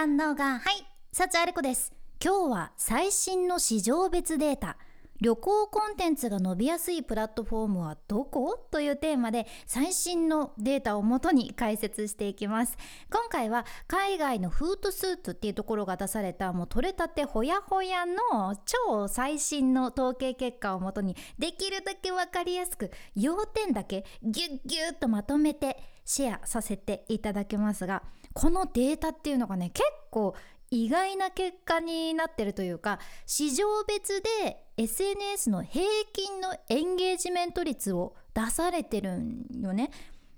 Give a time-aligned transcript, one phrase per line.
[0.00, 1.92] 堪能がはい幸あれ子です。
[2.24, 4.78] 今日は最新の市場別データ。
[5.20, 8.56] 旅行コンテンツが伸びやすいプラットフォームはどこ？
[8.70, 12.78] というテーマで最新のデータをもとに解説していきます。
[13.12, 25.76] 今回は海外のフードスーツっていうところが出されたもう取れたてほやほやの超最新の統計結果をもとにできるだけ分かりやすく要点だけギュッギュッとまとめて
[26.06, 30.34] シェアさせていただきますがこのデータっていうのがね結構
[30.70, 39.90] 意外な結果になってるというか市場別で SNS の平均のエンゲージメント率を出されてるんよね。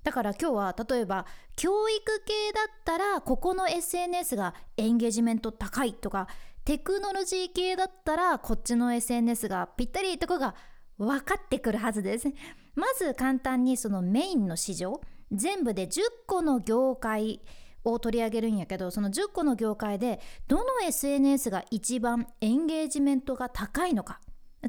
[0.03, 1.25] だから今日は例えば
[1.55, 6.27] 教育系だったらここの SNS がエンゲージメント高いとか
[6.65, 10.55] テクノロジー系だったらこっちの SNS がぴったりとかが
[10.97, 12.27] 分かってくるはずです。
[12.75, 14.99] まず簡単にそのメインの市場
[15.31, 17.41] 全部で10個の業界
[17.83, 24.19] を取り上げるんやけどその10個の業界でどの SNS が一番エンゲージメントが高いのか。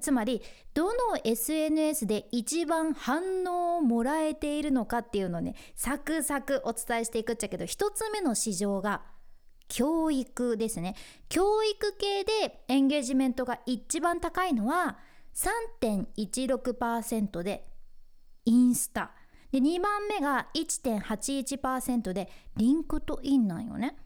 [0.01, 0.43] つまり
[0.75, 9.03] どの SNS で一番反応をもらえているのかっていうのをねサクサクお伝えしていくっちゃけど1つ目の市場が
[9.69, 10.97] 教育ですね。
[11.29, 14.99] 教育系でエンゲージメントが一番高いのは
[15.35, 17.67] 3.16%で
[18.45, 19.13] インスタ。
[19.55, 23.97] で2番目が1.81%でリンクトインなんよね。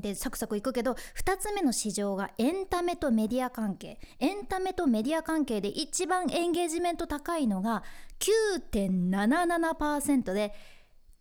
[0.00, 3.98] でサクサクいくけど2つ目の市場がエンタメとメディア関係。
[4.20, 7.82] エンタメとメディア関係で一番エンゲージメント高いのが
[8.20, 10.54] 9.77%で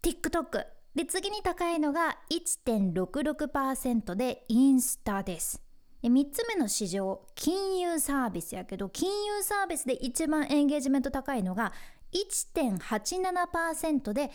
[0.04, 5.64] TikTok で次に高いのが1.66%でインスタです。
[6.04, 11.73] で3つ目の市場金融サービスやけど金融サービスで一番エンゲージメント高いのが
[12.14, 14.32] 1.87%で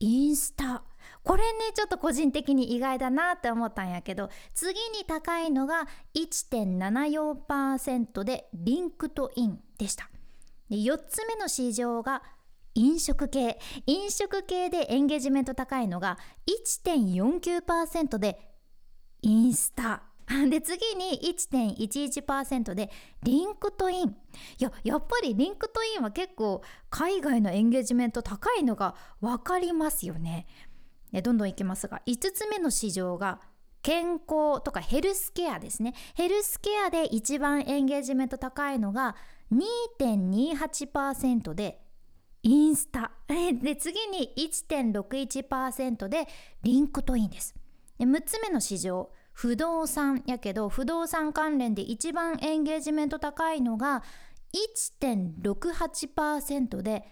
[0.00, 0.82] インスタ。
[1.22, 10.10] これねちょっと個人的に意外だなって思ったんやけど次に高いのが1.74%でリンクトインでした。
[10.68, 12.22] で4つ目の市場が
[12.74, 13.58] 飲食系。
[13.86, 18.38] 飲食系でエンゲージメント高いのが1.49%で
[19.20, 20.04] インスタ。
[20.48, 22.90] で次に1.11%で
[23.22, 24.08] リンクトイン。
[24.08, 24.14] い
[24.58, 30.46] ややっぱりリンクトインは結構海外のエンゲージメント高いのが分かりますよね。
[31.22, 33.40] どんどんいきますが5つ目の市場が
[33.82, 35.94] 健康とかヘルスケアですね。
[36.14, 39.16] ヘルスケアで一番エンゲージメント高いのが
[39.52, 41.82] 2.28%で
[42.42, 43.12] インスタ。
[43.28, 46.26] で次に1.61%で
[46.62, 47.54] リンクトインです。
[47.98, 54.02] で6つ目の市場不動産やけど不動産関連で一番エンゲージメント高いのが
[55.02, 57.04] 1.68%で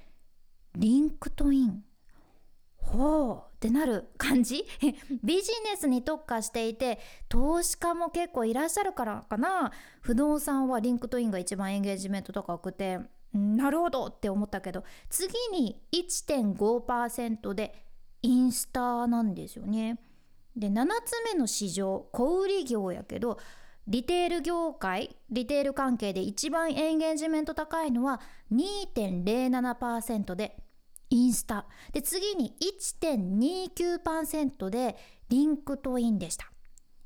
[0.77, 1.83] リンクトイン。
[2.77, 4.65] ほうってなる感じ？
[5.23, 6.99] ビジネスに特化していて
[7.29, 9.73] 投資家も結構いらっしゃるからかな。
[10.01, 13.01] 不動産はリンクトインが一番エンゲージメント高くて
[13.33, 17.87] なるほどって思ったけど次に1.5%で
[18.23, 19.99] インスタなんですよね。
[20.57, 23.39] で7つ目の市場小売業やけど
[23.87, 28.21] リテール業界リテール関係で一番エンゲージメント高いのは
[28.53, 30.57] 2.07%で
[31.11, 31.67] インスタ。
[31.93, 32.55] で次に
[33.03, 34.97] 1.29%で
[35.29, 36.53] リンクトインでした。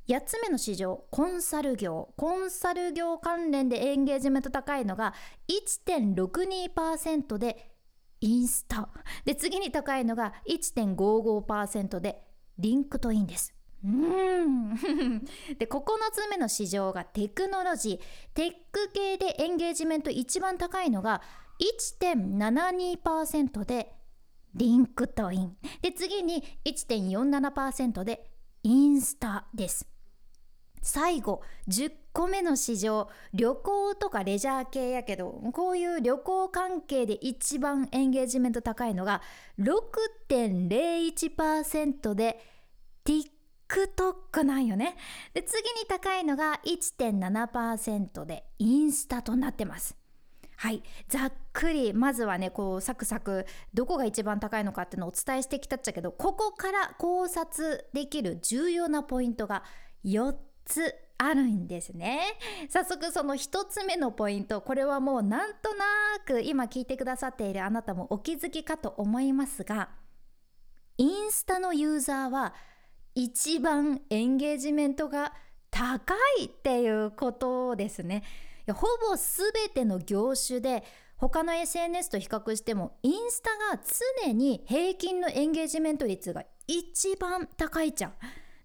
[0.07, 2.13] 8つ目の市場コンサル業。
[2.15, 5.15] コンサル業関連でエンゲージメント高いのが
[5.47, 7.71] 1.62%で
[8.21, 8.89] インスタ。
[9.25, 12.24] で次に高いのが1.55%で
[12.57, 13.53] リンクトインです。
[13.83, 14.73] うん。
[15.59, 17.99] で9つ目の市場がテクノロジー。
[18.33, 21.21] テック系でエンゲージメント一番高いのが
[22.01, 23.95] 1.72%で
[24.55, 25.57] リンクトイン。
[25.81, 28.31] で次に1.47%で
[28.63, 29.87] インスタです。
[30.85, 39.23] 最後10個目の市場旅行とかレジャー系やけどこういう旅行関係で一番エンゲージメント高いのが
[39.59, 42.39] 6.01%で
[43.03, 44.95] TikTok なんよね。
[45.33, 49.97] で次に高いのが1.7%でインスタとなってます。
[50.57, 50.83] はい。
[51.09, 59.63] ざっくりまずはねこうサクサクどこが一番高いのかっていうのをお伝えしてきたっちゃけどここから考察できる重要なポイントが
[60.05, 62.21] 4つあるんですね。
[62.69, 65.85] 早速その1つ目のポイントこれはもうなんとな
[66.25, 69.89] く今聞いてくださっているあなたもお気づきかと思いますが
[70.97, 72.53] インスタのユーザーは
[73.13, 75.33] 一番エンゲージメントが
[75.71, 78.23] 高いっていうことですね。
[78.67, 80.83] ほぼ全ての業種で
[81.17, 83.81] 他の SNS と比較してもインスタが
[84.25, 88.13] 常に平均のエンゲージメント率が一番高いじゃん。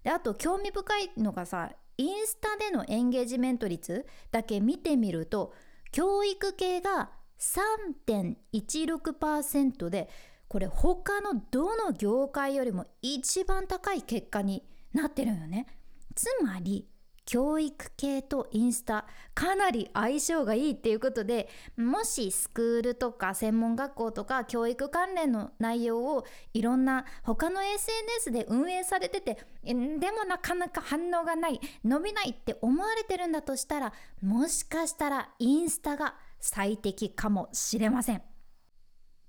[0.03, 1.71] であと興味深いのがさ
[2.01, 5.53] インスタでのエンゲージメント率だけ見てみると
[5.91, 10.09] 教育系が3.16%で
[10.47, 14.63] これ他のどの業界よりも一番高い結果に
[14.93, 15.67] なってるよね
[16.15, 16.87] つまり
[17.25, 38.21] 教育系とインスタかなり相性がいいっていうことでもしスクールとか専門学校とか教育関連の内容をいろんな他の SNS で運営されててでもなかなか反応がない伸びないって思われてるんだとしたらもしかしたらインスタが最適かもしれません。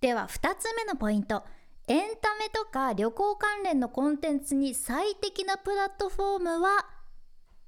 [0.00, 1.44] では2つ目のポイント。
[1.89, 6.87] エンタメとか旅行関連のコンテンツに最適なプラットフォームは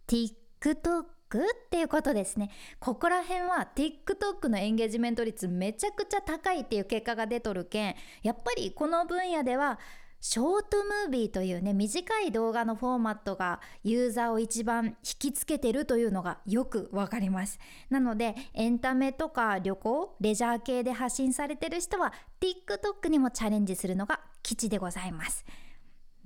[0.06, 2.50] TikTok っていうことですね。
[2.78, 9.78] ここら辺は TikTok のエンゲージメント率めちゃくちゃ高いっていう結果が出とるけんやっぱりこの分野では
[10.26, 17.58] ショートムービーというね短い動画のフォーマットがユーザーを一番引きつけてるというのがよくわかります。
[17.90, 25.44] なのでエンタメとか旅行レジャー系で発信されてる人は TikTok にもチャレンジするのが基地でございます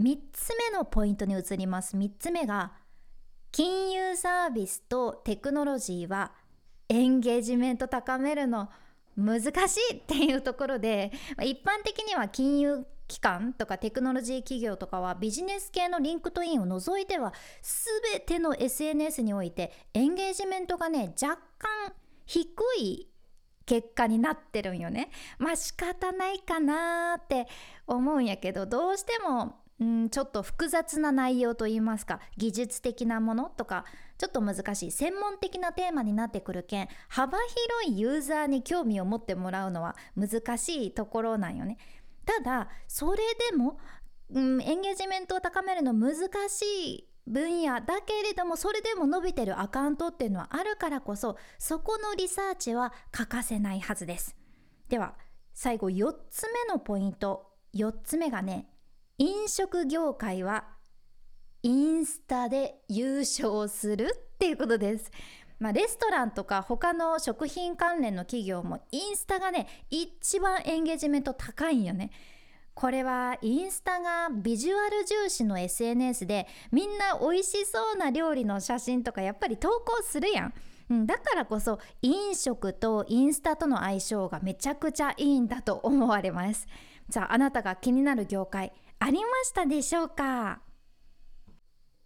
[0.01, 2.73] 3つ目のポイントに移ります3つ目が
[3.51, 6.33] 金融サービスとテクノロジーは
[6.89, 8.69] エンゲージメント高めるの
[9.17, 11.13] 難しいっていうところで
[11.43, 21.93] 一般的には金融機関とかテクノロジー企業とかはビジネス系のリンクトインを除いては全ての SNS においてエンゲージメントがね若干
[22.27, 22.47] 低
[22.79, 23.09] い
[23.65, 25.11] 結果になってるんよね。
[25.39, 27.47] まあ仕方ないかなって
[27.87, 33.85] 思うんやけどどうしてもうんちょっと複雑な内容といいますか技術的なものとか
[34.19, 37.39] ちょっと難しい専門的なテーマになってくるけん幅
[37.83, 41.79] 広いユーザーに興味を持ってもらうのは難しいところなんよね。
[42.25, 43.19] ただそれ
[43.51, 43.79] でも、
[44.31, 46.63] うん、エンゲージメントを高めるの難し
[46.95, 54.37] い分野だけれどもそれでも伸びてるアカウントっていうのはあるからこそそこのリサーチは欠かせないはずです
[54.89, 55.15] では
[55.55, 58.69] 最後4つ目のポイント4つ目がね
[59.19, 60.65] 飲食業界は
[61.63, 65.11] インスタで優勝するっていうことです
[65.59, 72.11] まあ、レストランとか他の食品関連の企業もインスタがね一番エンゲージメント高いんよね。
[72.75, 80.55] これはインスタがビジュアル重視の SNS でみんな美味しそうな料理の写真とかやっぱり投稿するやん。
[80.91, 86.69] うん、だからこそ飲食とインスタとの相性がめちゃくちゃいいんだと思われます。
[87.09, 90.61] じゃああなたが気になる業界ありましたでしょうか？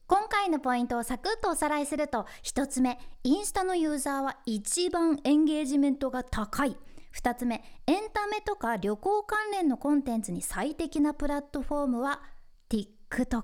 [0.07, 6.77] 今回のポイントをサクッとおさらいすると1つ目インスタのユーザーは一番エンゲージメントが高い。
[7.17, 12.23] 2つ目エンタメとか旅行関連のコンテンツに最適なプラットフォームは
[12.71, 13.43] TikTok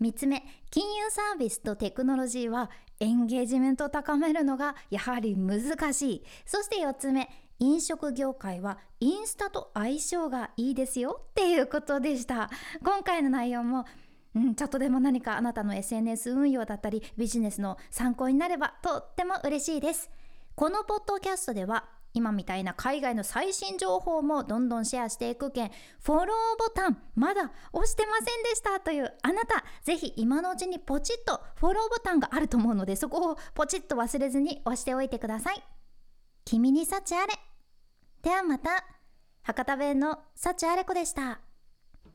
[0.00, 2.70] 3つ目金融サービスとテクノロジーは
[3.00, 6.24] エンゲージメントを高めるのがやはり難しい。
[6.44, 7.28] そして4つ目
[7.58, 12.50] 飲食業界はインスタと相性がいいですよっていうことでした。
[12.84, 13.84] 今回の内容も
[14.34, 20.10] うん、ちょっとでも何かあなたの SNS 運用だったりビジネスの参考になればとっても嬉しいです。
[20.56, 21.84] このポッドキャストでは
[22.14, 35.62] 今みたいな海外の最新情報もどんどんシェアしていくけんフォローボタンまだ押してませんでしたというあなたぜひ今のうちにポチッとフォローボタンがあると思うのでそこをポチッと忘れずに押しておいてください。
[36.44, 37.53] 君に幸あれ。
[38.24, 38.86] ではまた。
[39.42, 41.43] 博多弁の幸あれ子でした。